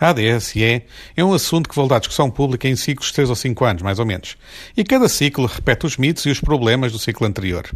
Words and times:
A 0.00 0.10
ADSE 0.10 0.84
é 1.16 1.24
um 1.24 1.32
assunto 1.32 1.68
que 1.68 1.74
volta 1.74 1.96
à 1.96 1.98
discussão 1.98 2.30
pública 2.30 2.68
em 2.68 2.76
ciclos 2.76 3.08
de 3.08 3.14
3 3.14 3.30
ou 3.30 3.34
5 3.34 3.64
anos, 3.64 3.82
mais 3.82 3.98
ou 3.98 4.06
menos. 4.06 4.36
E 4.76 4.84
cada 4.84 5.08
ciclo 5.08 5.46
repete 5.46 5.86
os 5.86 5.96
mitos 5.96 6.24
e 6.24 6.30
os 6.30 6.40
problemas 6.40 6.92
do 6.92 7.00
ciclo 7.00 7.26
anterior. 7.26 7.68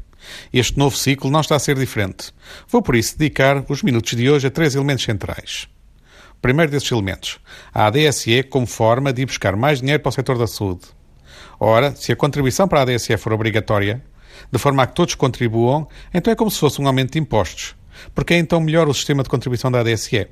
Este 0.53 0.79
novo 0.79 0.97
ciclo 0.97 1.29
não 1.33 1.41
está 1.41 1.57
a 1.57 1.59
ser 1.59 1.77
diferente. 1.77 2.33
Vou 2.69 2.81
por 2.81 2.95
isso 2.95 3.19
dedicar 3.19 3.65
os 3.69 3.83
minutos 3.83 4.17
de 4.17 4.31
hoje 4.31 4.47
a 4.47 4.51
três 4.53 4.77
elementos 4.77 5.05
centrais. 5.05 5.69
Primeiro 6.41 6.71
desses 6.71 6.93
elementos, 6.93 7.41
a 7.75 7.87
ADSE 7.87 8.45
como 8.45 8.67
forma 8.67 9.13
de 9.13 9.23
ir 9.23 9.27
buscar 9.27 9.57
mais 9.57 9.81
dinheiro 9.81 10.01
para 10.01 10.11
o 10.11 10.13
setor 10.13 10.39
da 10.39 10.47
saúde. 10.47 10.87
Ora, 11.59 11.93
se 11.97 12.13
a 12.13 12.17
contribuição 12.17 12.69
para 12.69 12.81
a 12.81 12.83
ADSE 12.83 13.17
for 13.17 13.33
obrigatória, 13.33 14.01
de 14.51 14.59
forma 14.61 14.85
a 14.85 14.87
que 14.87 14.95
todos 14.95 15.17
contribuam, 15.17 15.89
então 16.15 16.33
é 16.33 16.37
como 16.37 16.53
se 16.53 16.61
fosse 16.61 16.81
um 16.81 16.87
aumento 16.87 17.15
de 17.15 17.19
impostos. 17.19 17.75
Porque 18.15 18.35
é 18.35 18.39
então 18.39 18.61
melhor 18.61 18.89
o 18.89 18.95
sistema 18.95 19.25
de 19.25 19.29
contribuição 19.29 19.73
da 19.73 19.81
ADSE. 19.81 20.29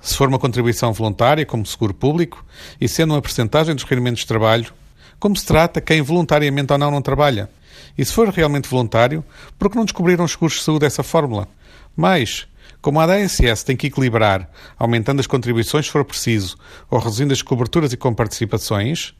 Se 0.00 0.16
for 0.16 0.28
uma 0.28 0.38
contribuição 0.38 0.92
voluntária, 0.92 1.46
como 1.46 1.66
seguro 1.66 1.94
público, 1.94 2.44
e 2.80 2.88
sendo 2.88 3.14
uma 3.14 3.22
percentagem 3.22 3.74
dos 3.74 3.84
rendimentos 3.84 4.20
de 4.20 4.26
trabalho, 4.26 4.72
como 5.18 5.36
se 5.36 5.46
trata 5.46 5.80
quem 5.80 6.02
voluntariamente 6.02 6.72
ou 6.72 6.78
não 6.78 6.90
não 6.90 7.02
trabalha? 7.02 7.50
E 7.96 8.04
se 8.04 8.12
for 8.12 8.28
realmente 8.28 8.68
voluntário, 8.68 9.24
por 9.58 9.70
que 9.70 9.76
não 9.76 9.84
descobriram 9.84 10.24
os 10.24 10.32
seguros 10.32 10.56
de 10.56 10.62
saúde 10.62 10.80
dessa 10.80 11.02
fórmula? 11.02 11.48
Mas, 11.96 12.46
como 12.82 13.00
a 13.00 13.04
ADSS 13.04 13.64
tem 13.64 13.76
que 13.76 13.86
equilibrar, 13.86 14.50
aumentando 14.78 15.20
as 15.20 15.26
contribuições 15.26 15.86
se 15.86 15.92
for 15.92 16.04
preciso, 16.04 16.56
ou 16.90 16.98
reduzindo 16.98 17.32
as 17.32 17.42
coberturas 17.42 17.92
e 17.92 17.96
comparticipações, 17.96 19.14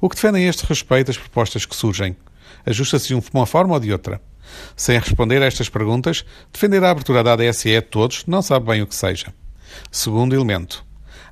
o 0.00 0.08
que 0.08 0.16
defendem 0.16 0.46
a 0.46 0.50
este 0.50 0.66
respeito 0.66 1.10
as 1.10 1.16
propostas 1.16 1.64
que 1.64 1.76
surgem? 1.76 2.16
Ajusta-se 2.64 3.08
de 3.08 3.22
uma 3.32 3.46
forma 3.46 3.74
ou 3.74 3.80
de 3.80 3.92
outra? 3.92 4.20
Sem 4.76 4.98
responder 4.98 5.42
a 5.42 5.46
estas 5.46 5.68
perguntas, 5.68 6.24
defender 6.52 6.82
a 6.84 6.90
abertura 6.90 7.22
da 7.22 7.32
ADSE 7.32 7.76
a 7.76 7.82
todos 7.82 8.24
não 8.26 8.42
sabe 8.42 8.66
bem 8.66 8.82
o 8.82 8.86
que 8.86 8.94
seja. 8.94 9.32
Segundo 9.90 10.34
elemento. 10.34 10.84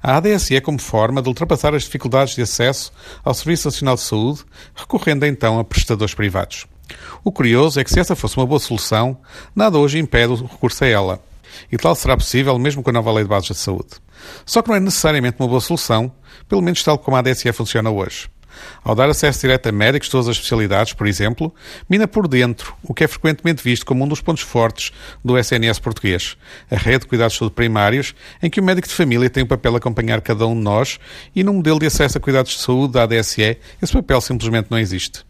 A 0.02 0.18
ADSE 0.18 0.54
é 0.54 0.60
como 0.60 0.78
forma 0.78 1.22
de 1.22 1.28
ultrapassar 1.28 1.74
as 1.74 1.84
dificuldades 1.84 2.34
de 2.34 2.42
acesso 2.42 2.92
ao 3.24 3.32
Serviço 3.32 3.68
Nacional 3.68 3.94
de 3.94 4.02
Saúde, 4.02 4.44
recorrendo 4.74 5.24
então 5.24 5.58
a 5.58 5.64
prestadores 5.64 6.14
privados. 6.14 6.66
O 7.24 7.32
curioso 7.32 7.80
é 7.80 7.84
que 7.84 7.90
se 7.90 7.98
essa 7.98 8.14
fosse 8.14 8.36
uma 8.36 8.46
boa 8.46 8.60
solução, 8.60 9.16
nada 9.56 9.78
hoje 9.78 9.98
impede 9.98 10.32
o 10.32 10.46
recurso 10.46 10.84
a 10.84 10.86
ela. 10.86 11.20
E 11.72 11.78
tal 11.78 11.94
será 11.94 12.16
possível 12.16 12.58
mesmo 12.58 12.82
com 12.82 12.90
a 12.90 12.92
nova 12.92 13.12
Lei 13.12 13.24
de 13.24 13.30
Bases 13.30 13.48
de 13.48 13.54
Saúde. 13.54 13.94
Só 14.44 14.60
que 14.60 14.68
não 14.68 14.76
é 14.76 14.80
necessariamente 14.80 15.36
uma 15.40 15.48
boa 15.48 15.60
solução, 15.60 16.12
pelo 16.48 16.60
menos 16.60 16.82
tal 16.82 16.98
como 16.98 17.16
a 17.16 17.20
ADSE 17.20 17.50
funciona 17.52 17.90
hoje. 17.90 18.28
Ao 18.82 18.94
dar 18.94 19.08
acesso 19.08 19.40
direto 19.40 19.68
a 19.68 19.72
médicos 19.72 20.08
de 20.08 20.12
todas 20.12 20.28
as 20.28 20.36
especialidades, 20.36 20.92
por 20.92 21.06
exemplo, 21.06 21.54
mina 21.88 22.06
por 22.06 22.28
dentro 22.28 22.74
o 22.82 22.92
que 22.92 23.04
é 23.04 23.08
frequentemente 23.08 23.62
visto 23.62 23.86
como 23.86 24.04
um 24.04 24.08
dos 24.08 24.20
pontos 24.20 24.42
fortes 24.42 24.92
do 25.24 25.38
SNS 25.38 25.78
português, 25.78 26.36
a 26.70 26.76
rede 26.76 27.00
de 27.00 27.06
cuidados 27.06 27.34
de 27.34 27.38
saúde 27.38 27.54
primários, 27.54 28.14
em 28.42 28.50
que 28.50 28.60
o 28.60 28.64
médico 28.64 28.88
de 28.88 28.94
família 28.94 29.30
tem 29.30 29.42
o 29.42 29.46
papel 29.46 29.72
de 29.72 29.78
acompanhar 29.78 30.20
cada 30.20 30.46
um 30.46 30.54
de 30.54 30.62
nós 30.62 30.98
e 31.34 31.42
no 31.42 31.52
modelo 31.52 31.78
de 31.78 31.86
acesso 31.86 32.18
a 32.18 32.20
cuidados 32.20 32.52
de 32.52 32.58
saúde 32.58 32.92
da 32.92 33.04
ADSE, 33.04 33.58
esse 33.82 33.92
papel 33.92 34.20
simplesmente 34.20 34.70
não 34.70 34.78
existe. 34.78 35.24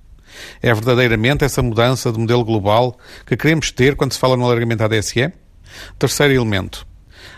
É 0.60 0.72
verdadeiramente 0.74 1.44
essa 1.44 1.62
mudança 1.62 2.10
de 2.10 2.18
modelo 2.18 2.44
global 2.44 2.98
que 3.26 3.36
queremos 3.36 3.70
ter 3.70 3.94
quando 3.94 4.12
se 4.12 4.18
fala 4.18 4.36
no 4.36 4.44
alargamento 4.44 4.78
da 4.78 4.96
ADSE? 4.96 5.32
Terceiro 5.98 6.34
elemento. 6.34 6.86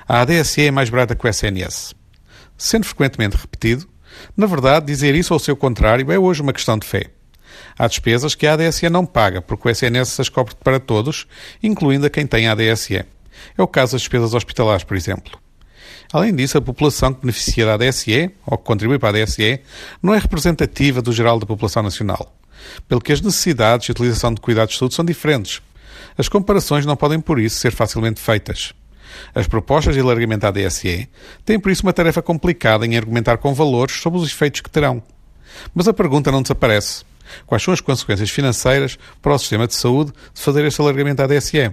A 0.08 0.20
ADSE 0.20 0.66
é 0.66 0.70
mais 0.70 0.88
barata 0.88 1.14
que 1.14 1.26
o 1.26 1.28
SNS. 1.28 1.94
Sendo 2.56 2.86
frequentemente 2.86 3.36
repetido, 3.36 3.86
na 4.36 4.46
verdade, 4.46 4.86
dizer 4.86 5.14
isso 5.14 5.32
ou 5.32 5.36
o 5.38 5.42
seu 5.42 5.56
contrário 5.56 6.10
é 6.10 6.18
hoje 6.18 6.42
uma 6.42 6.52
questão 6.52 6.78
de 6.78 6.86
fé. 6.86 7.10
Há 7.78 7.86
despesas 7.86 8.34
que 8.34 8.46
a 8.46 8.54
ADSE 8.54 8.88
não 8.88 9.04
paga, 9.04 9.42
porque 9.42 9.68
o 9.68 9.70
SNS 9.70 10.20
as 10.20 10.28
cobre 10.28 10.54
para 10.54 10.80
todos, 10.80 11.26
incluindo 11.62 12.06
a 12.06 12.10
quem 12.10 12.26
tem 12.26 12.48
ADSE. 12.48 13.04
É 13.56 13.62
o 13.62 13.66
caso 13.66 13.92
das 13.92 14.02
despesas 14.02 14.34
hospitalares, 14.34 14.84
por 14.84 14.96
exemplo. 14.96 15.38
Além 16.12 16.34
disso, 16.34 16.56
a 16.56 16.62
população 16.62 17.12
que 17.12 17.20
beneficia 17.20 17.66
da 17.66 17.74
ADSE, 17.74 18.30
ou 18.46 18.56
que 18.56 18.64
contribui 18.64 18.98
para 18.98 19.18
a 19.18 19.22
ADSE, 19.22 19.60
não 20.02 20.14
é 20.14 20.18
representativa 20.18 21.02
do 21.02 21.12
geral 21.12 21.38
da 21.38 21.46
população 21.46 21.82
nacional, 21.82 22.34
pelo 22.88 23.00
que 23.00 23.12
as 23.12 23.20
necessidades 23.20 23.88
e 23.88 23.90
utilização 23.90 24.32
de 24.32 24.40
cuidados 24.40 24.74
de 24.74 24.78
saúde 24.78 24.94
são 24.94 25.04
diferentes. 25.04 25.60
As 26.16 26.28
comparações 26.28 26.86
não 26.86 26.96
podem, 26.96 27.20
por 27.20 27.38
isso, 27.38 27.56
ser 27.56 27.72
facilmente 27.72 28.20
feitas. 28.20 28.72
As 29.34 29.46
propostas 29.46 29.94
de 29.94 30.00
alargamento 30.00 30.40
da 30.40 30.50
DSE 30.50 31.08
têm 31.44 31.58
por 31.58 31.70
isso 31.70 31.82
uma 31.82 31.92
tarefa 31.92 32.22
complicada 32.22 32.86
em 32.86 32.96
argumentar 32.96 33.38
com 33.38 33.54
valores 33.54 33.96
sobre 34.00 34.18
os 34.18 34.28
efeitos 34.28 34.60
que 34.60 34.70
terão. 34.70 35.02
Mas 35.74 35.88
a 35.88 35.92
pergunta 35.92 36.32
não 36.32 36.42
desaparece. 36.42 37.04
Quais 37.46 37.62
são 37.62 37.74
as 37.74 37.80
consequências 37.80 38.30
financeiras 38.30 38.98
para 39.20 39.34
o 39.34 39.38
sistema 39.38 39.66
de 39.66 39.74
saúde 39.74 40.12
de 40.32 40.40
fazer 40.40 40.64
este 40.64 40.80
alargamento 40.80 41.22
à 41.22 41.26
DSE? 41.26 41.72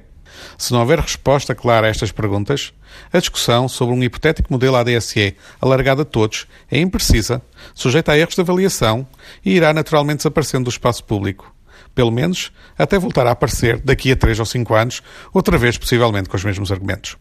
Se 0.57 0.73
não 0.73 0.79
houver 0.79 0.99
resposta 0.99 1.53
clara 1.53 1.87
a 1.87 1.89
estas 1.89 2.11
perguntas, 2.11 2.73
a 3.11 3.19
discussão 3.19 3.67
sobre 3.67 3.95
um 3.95 4.03
hipotético 4.03 4.51
modelo 4.51 4.75
ADSE 4.75 5.35
alargado 5.61 6.01
a 6.01 6.05
todos 6.05 6.47
é 6.69 6.79
imprecisa, 6.79 7.41
sujeita 7.73 8.11
a 8.11 8.17
erros 8.17 8.35
de 8.35 8.41
avaliação 8.41 9.07
e 9.43 9.55
irá 9.55 9.73
naturalmente 9.73 10.17
desaparecendo 10.17 10.65
do 10.65 10.69
espaço 10.69 11.03
público. 11.03 11.52
Pelo 11.95 12.11
menos 12.11 12.51
até 12.77 12.97
voltar 12.97 13.27
a 13.27 13.31
aparecer 13.31 13.79
daqui 13.79 14.11
a 14.11 14.15
três 14.15 14.39
ou 14.39 14.45
cinco 14.45 14.73
anos, 14.73 15.01
outra 15.33 15.57
vez 15.57 15.77
possivelmente 15.77 16.29
com 16.29 16.37
os 16.37 16.43
mesmos 16.43 16.71
argumentos. 16.71 17.17